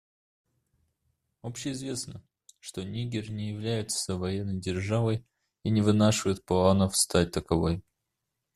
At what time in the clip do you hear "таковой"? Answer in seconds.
7.29-7.83